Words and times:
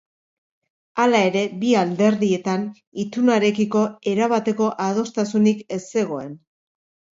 Hala 1.03 1.19
ere, 1.25 1.43
bi 1.63 1.73
alderdietan 1.81 2.65
itunarekiko 3.05 3.83
erabateko 4.15 4.73
adostasunik 4.89 5.65
ez 5.79 5.83
zegoen. 5.87 6.37